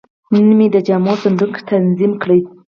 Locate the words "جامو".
0.87-1.13